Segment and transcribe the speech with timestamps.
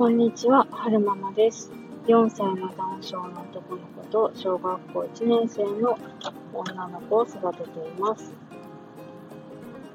[0.00, 1.70] こんにちは、はるままです。
[2.06, 5.98] 4歳の男性の男の子と小学校1年生の
[6.54, 8.32] 女の子を育てています。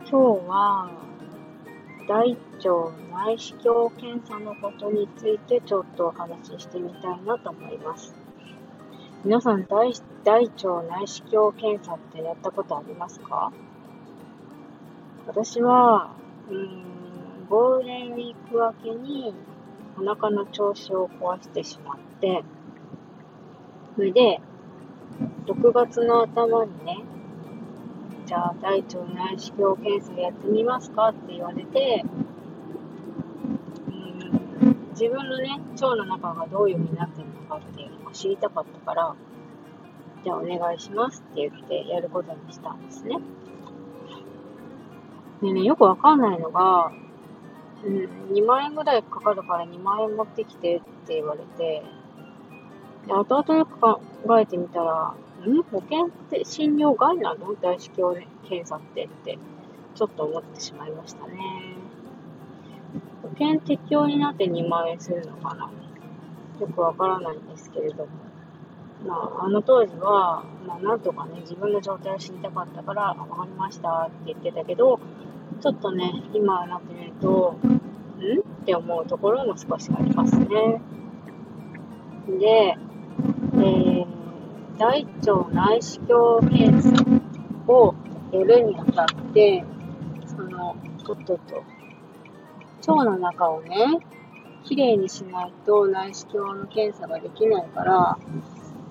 [0.02, 0.16] 今日
[0.48, 0.91] は
[2.08, 2.38] 大腸
[3.26, 8.14] 内視鏡検査のことについてちょっとお話ししてみたいなと思います。
[9.24, 9.92] 皆さん大、
[10.24, 13.52] 大腸内視鏡検査ってやったことありますか？
[15.26, 16.12] 私は、
[16.52, 19.34] うん、ゴールデンウィーク明けに
[19.98, 22.44] お腹の調子を壊してしまって、
[23.95, 24.41] それで、
[25.45, 27.03] 6月の頭にね、
[28.26, 32.03] じゃあ大腸内視鏡検査やってみますかって言われて、
[33.89, 39.16] うん自分のね、腸の中がどういう風になってるのかっていうのを知りたかったから、
[40.23, 43.17] じゃあお願いしますって言ってやることにしたんですね。
[45.42, 46.92] でね、よくわかんないのが、
[47.86, 51.83] うん、2万円ぐらいかかるから2万円持ってきてって言われて、
[53.08, 54.02] で、後々よく考
[54.39, 55.14] えてみたら、
[55.47, 57.53] ん保険って診療外なの？
[57.61, 59.38] 大視鏡検査ってって、
[59.94, 61.38] ちょっと思ってしまいましたね。
[63.22, 65.70] 保険適用になって2万円するのかな？
[66.59, 68.09] よくわからないんですけれども。
[69.05, 74.99] まあ、あの当時は、まあ、なんとかね、自分の状態を知りたかったから、わかりましたって言ってたけど、
[75.61, 77.75] ちょっとね、今なってみると、ん？
[78.66, 80.81] って思うところも少しありますね。
[82.39, 82.78] で、
[83.53, 84.08] えー、
[84.78, 87.06] 大腸内視鏡検査
[87.67, 87.94] を
[88.31, 89.64] やるにあたって、
[90.28, 91.64] その、とっとと、
[92.88, 94.00] 腸の中をね、
[94.64, 98.17] きれいにしないと内視鏡の検査ができないから、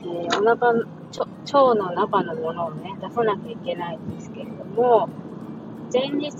[0.02, 5.08] えー、お腹の腸の中のものをね、出さなきゃいけないんですけれども、
[5.92, 6.32] 前日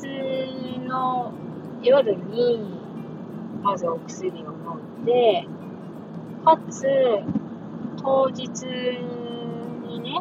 [0.86, 1.32] の
[1.82, 2.80] 夜に、
[3.62, 5.46] まずお薬を飲んで、
[6.44, 6.82] かつ、
[8.02, 8.48] 当日
[9.86, 10.20] にね、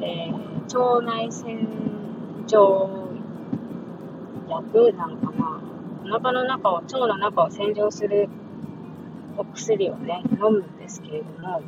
[0.00, 1.68] えー、腸内洗
[2.46, 3.08] 浄
[4.48, 5.60] 薬なのかな。
[6.04, 8.28] お腹の中を、腸の中を洗浄する
[9.36, 11.62] お薬をね、飲むんですけれども、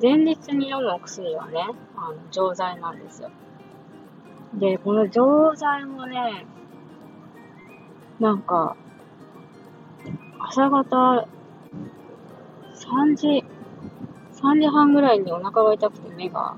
[0.00, 3.30] 前日に飲むお薬はね、あの、錠剤なんですよ。
[4.54, 6.46] で、この錠剤もね、
[8.20, 8.76] なんか、
[10.38, 11.26] 朝方、
[12.74, 13.44] 3時、
[14.34, 16.56] 3時半ぐらいにお腹が痛くて目が、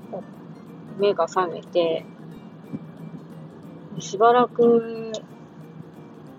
[0.97, 2.05] 目が覚めて、
[3.99, 5.13] しばらく、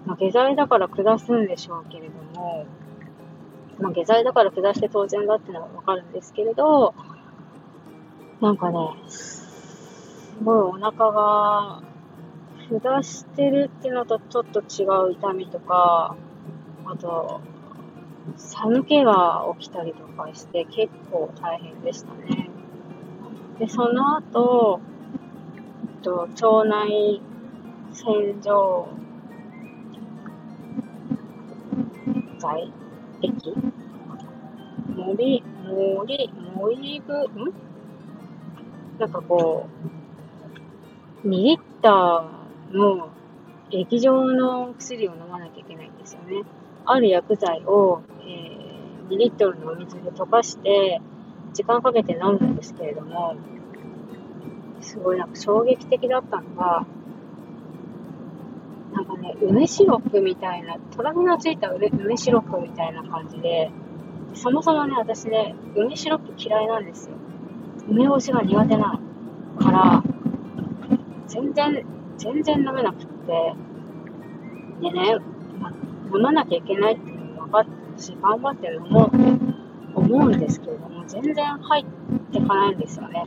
[0.04, 2.66] まあ、下剤だから下すんでしょうけれども、
[3.78, 6.94] まあ、下剤だから下して当然だってのはわかるんですけれど、
[8.40, 8.78] なんかね、
[10.42, 11.82] ごいお腹が、
[12.68, 16.16] 下してるってのとちょっと違う痛みとか、
[16.84, 17.40] あと、
[18.36, 22.50] 寒気が起きたりとかして結構大変でしたね。
[23.58, 24.80] で、その後、
[25.96, 27.22] えっと、腸内
[27.92, 28.88] 洗浄
[32.38, 32.72] 剤
[33.22, 33.54] 液？
[34.94, 37.54] 森、森、森部、ん？
[38.98, 39.95] なんかこう、
[41.26, 43.08] 2リッターの
[43.72, 46.44] 液状の薬を飲まなきゃいけないんですよね。
[46.84, 51.00] ある薬剤を、えー、2リットルのお水で溶かして、
[51.52, 53.34] 時間かけて飲むんですけれども、
[54.80, 56.86] すごいなんか衝撃的だったのが、
[58.92, 63.72] なんかね、梅シロップみたいな、とろみのついた梅シロップみたいな感じで、
[64.34, 67.16] そもそもね、私ね、梅シロップ嫌いなんですよ。
[67.88, 69.00] 梅干しが苦手な。
[69.58, 70.04] から、
[71.26, 71.84] 全然、
[72.18, 73.54] 全然飲めなくって、
[74.80, 75.16] でね、
[75.60, 75.70] ま
[76.14, 77.66] 飲まなきゃいけないっていうの分かっ
[77.96, 79.16] てし、頑張って飲もうって
[79.94, 81.84] 思うんですけれども、全然入っ
[82.32, 83.24] てかないんですよね。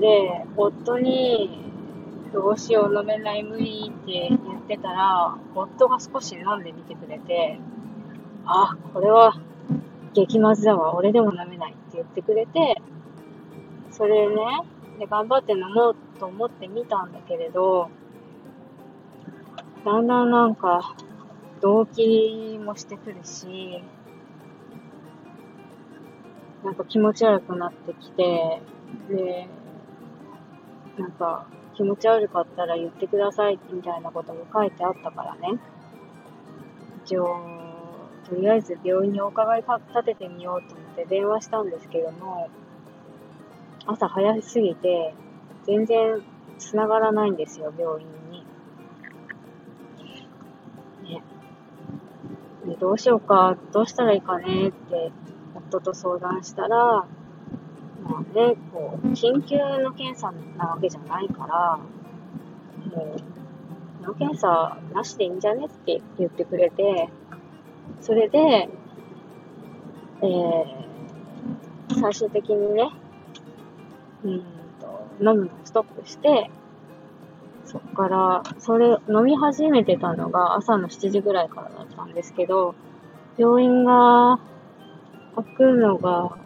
[0.00, 1.66] で、夫に、
[2.32, 7.58] どうしよう飲めない無理って言ってたら、夫が少し飲んでみてくれて、
[8.44, 9.34] あ、これは
[10.12, 12.80] 激まずだわ、俺でも飲めないって言ってくれて、
[13.90, 14.36] それね、
[14.98, 17.90] で頑張って飲もうと思ってみたんだけれど、
[19.84, 20.96] だんだんなんか、
[21.60, 23.82] 動悸もしてくるし、
[26.64, 28.60] なんか気持ち悪くなってきて、
[29.08, 29.48] で、
[30.98, 35.60] なんか気持ち悪かったら言ってくださいみたいなことも書いてあったからね。
[37.04, 37.36] 一応、
[38.28, 42.48] とりあえず病院にお伺い立ててみようと思って電話したんですけども、
[43.86, 45.14] 朝早すぎて、
[45.64, 46.22] 全然
[46.58, 48.46] 繋がらないんですよ、病院に。
[51.04, 51.22] ね。
[52.66, 55.12] で、どうしようか、どうしたらいいかねって
[55.54, 57.06] 夫と相談したら、
[58.02, 61.78] まあね、こう、緊急の検査なわけじゃないから、
[62.96, 63.20] もう、
[64.02, 67.08] 脳検査なしでいいんじゃねって言ってくれて、
[68.00, 68.68] それで、
[70.22, 72.90] えー、最終的にね、
[74.24, 74.40] うん
[74.80, 76.50] と、飲むのをストップして、
[77.64, 82.74] そっから、それ、飲み始めてたのが朝の7時ぐらいからだったんですけど、
[83.36, 84.38] 病院が
[85.34, 86.38] 開くのが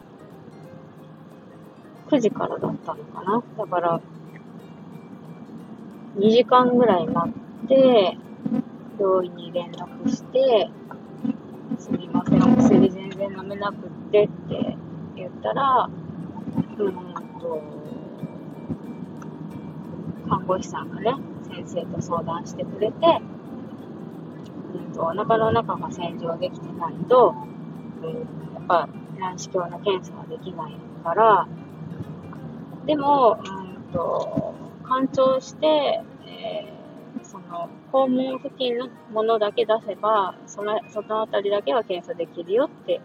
[2.09, 3.43] 9時からだったのかな？
[3.59, 4.01] だから、
[6.17, 7.31] 2時間ぐらい待
[7.65, 8.19] って、
[8.99, 10.71] 病院に連絡して、
[11.79, 14.77] すみません、お薬全然飲めなくってって
[15.17, 15.89] 言ったら、
[16.79, 17.10] うん
[17.41, 17.61] と、
[20.29, 21.15] 看護師さんがね、
[21.49, 23.21] 先生と相談してくれて、
[24.75, 27.35] うんと、お腹の中が洗浄できてないと、
[28.03, 28.13] うん、
[28.55, 28.89] やっぱ
[29.19, 31.49] 内視鏡の検査はできないから、
[32.87, 34.55] でも、うんと、
[34.85, 43.01] 干潮して、えー、その、肛門付近のものだけ出せば、その、そのあたりだけは検査できるよって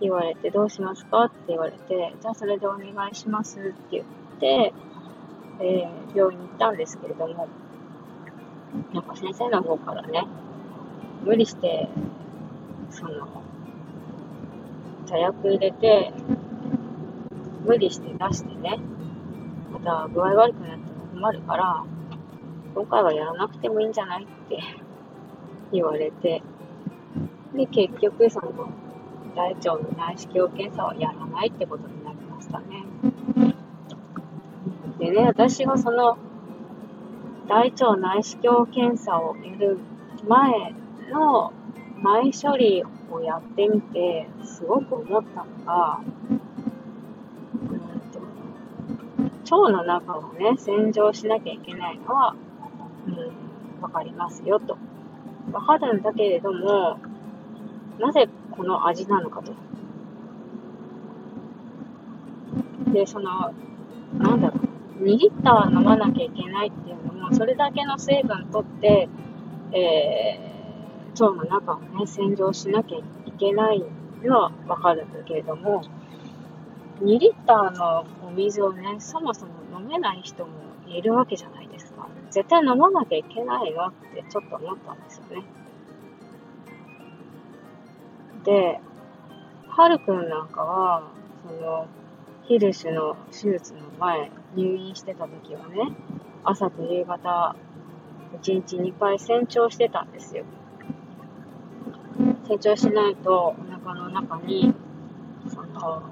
[0.00, 1.24] 言われて、どうしますか？
[1.24, 4.04] って言われて、じゃあそれでお願いしますって言っ
[4.40, 4.72] て、
[5.60, 7.48] えー、病院に行ったんですけれども、
[8.92, 10.26] なんか先生の方からね、
[11.24, 11.88] 無理して、
[12.90, 13.42] その、
[15.06, 16.12] 茶薬入れて、
[17.64, 18.78] 無理して出してね、
[19.72, 21.84] また具合悪くなっても困るから、
[22.74, 24.24] 今回はやらなくてもいいんじゃない？
[24.24, 24.58] って
[25.72, 26.42] 言われて、
[27.54, 28.52] で、結局その、
[29.34, 32.84] 大腸の内視鏡検査はやらないってことになりましたね。
[34.98, 36.16] でね、私がその、
[37.48, 39.78] 大腸内視鏡検査をやる
[40.26, 40.74] 前
[41.12, 41.52] の
[42.00, 46.00] 前処理をやってみて、すごく思ったのが、
[49.44, 52.34] 腸の中をね、洗浄しなきゃいけないのは、
[53.06, 54.78] うん、わかりますよと。
[55.52, 56.98] わかるんだけれども、
[57.98, 59.52] なぜこの味なのかと。
[62.92, 63.52] で、その、
[64.18, 64.54] なんだろ
[65.00, 69.08] う、2リッター飲まなきゃいけないっていうのも、それだけの水分取って、
[69.72, 73.02] えー、腸の中をね、洗浄しなきゃい
[73.38, 73.84] けない
[74.22, 75.82] のはわかるんだけれども、
[77.02, 80.52] 2リッターのお水をね、そもそも飲めない人も
[80.86, 82.06] いるわけじゃないですか。
[82.30, 85.44] 絶対飲まなきゃいけないのってちょっと思ったんですよね。
[88.44, 88.78] で、
[89.68, 91.10] はるくんなんかは、
[91.46, 91.86] その、
[92.42, 95.96] ヒルシュの手術の前、入院してた時はね、
[96.44, 97.56] 朝と夕方、
[98.42, 100.44] 1日2回洗腸してたんですよ。
[102.46, 104.74] 洗腸しないとお腹の中に、
[105.48, 106.02] その、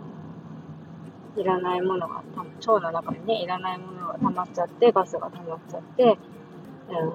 [1.37, 2.23] いらないものが、
[2.61, 6.19] 腸の中にね、いらないものが溜まっちゃって、ガスが溜まっちゃって、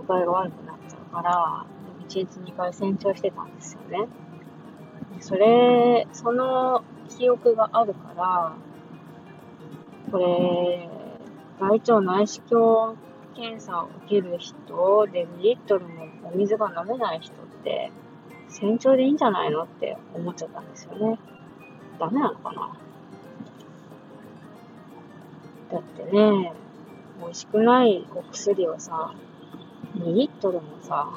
[0.08, 1.66] 具合が悪くなっちゃうから、
[2.08, 4.08] 1日2回洗腸してたんですよね。
[5.20, 8.54] それ、その記憶があるから、
[10.12, 10.90] これ、
[11.60, 12.98] 大腸内視鏡
[13.36, 17.92] 検査を受ける人で2リットルもお水が飲めない人って、
[18.48, 21.20] 洗腸でいいんじゃないのって思っちゃったんですよね。
[22.00, 22.78] ダメなのかな？
[25.72, 26.54] だってね、
[27.20, 29.14] 美味しくないお薬をさ、
[29.98, 31.10] 2リットルもさ、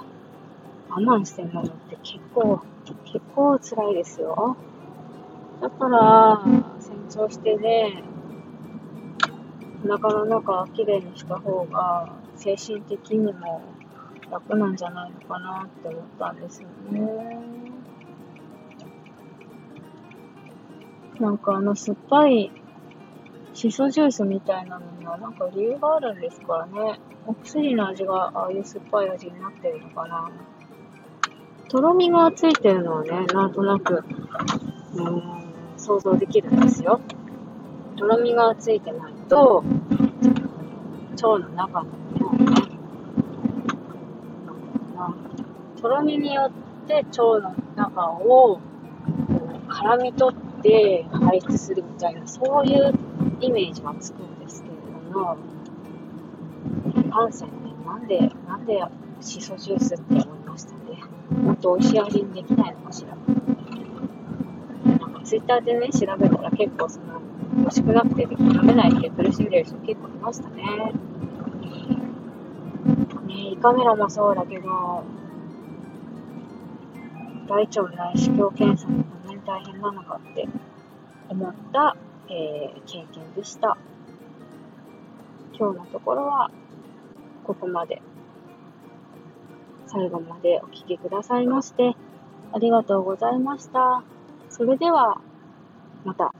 [0.88, 2.62] 我慢して飲むって結構、
[3.04, 4.56] 結構辛いですよ。
[5.60, 6.42] だから、
[6.78, 8.02] 洗腸してね、
[9.84, 13.62] お腹の中をきれいにした方が、精神的にも
[14.30, 17.40] 楽なんじゃないのかなって思ったんですよね。
[21.18, 22.50] なんかあの酸っぱい
[23.52, 26.98] シソジュースみたいなのにはなんか理由があるんですからね。
[27.26, 30.30] お薬の味がああいう酸っぱい味になってるのかな。
[31.70, 34.02] とろみがついてるのはね、なんとなく、
[34.96, 35.22] うん、
[35.76, 37.00] 想像できるんですよ。
[37.96, 39.62] とろみがついてないと、
[41.12, 41.90] 腸の中のね、
[45.80, 48.58] とろみによって腸の中を
[49.68, 52.92] 絡み取って排出するみたいな、そういう
[53.40, 54.74] イメージはつくんですけれ
[55.12, 55.36] ども、
[57.12, 58.82] 感染ね、なんで、なんで
[59.20, 61.02] シソジュースって思したね。
[61.42, 63.16] もっと美味しい味にできないのかしら。
[64.98, 67.20] なんかツイッターでね、調べたら結構その、
[67.56, 70.92] 美味しくなくて飲めないって苦しんでる人結構いましたね。
[73.26, 74.68] ね胃カメラもそうだけど、
[77.48, 80.48] 大腸内視鏡検査もこんなに大変なのかって
[81.28, 81.96] 思った、
[82.28, 83.76] えー、経験でした。
[85.58, 86.50] 今日のところは
[87.44, 88.02] ここまで。
[89.92, 91.96] 最後までお聴きくださいまして、
[92.52, 94.04] ありがとうございました。
[94.48, 95.20] それでは、
[96.04, 96.32] また。